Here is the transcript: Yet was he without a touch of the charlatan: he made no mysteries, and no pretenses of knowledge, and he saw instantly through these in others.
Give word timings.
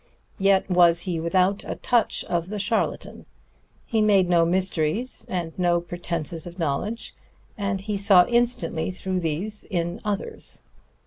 Yet 0.39 0.67
was 0.67 1.01
he 1.01 1.19
without 1.19 1.63
a 1.67 1.75
touch 1.75 2.23
of 2.23 2.49
the 2.49 2.57
charlatan: 2.57 3.27
he 3.85 4.01
made 4.01 4.27
no 4.27 4.47
mysteries, 4.47 5.27
and 5.29 5.53
no 5.59 5.79
pretenses 5.79 6.47
of 6.47 6.57
knowledge, 6.57 7.13
and 7.55 7.81
he 7.81 7.97
saw 7.97 8.25
instantly 8.25 8.89
through 8.89 9.19
these 9.19 9.63
in 9.65 10.01
others. 10.03 10.63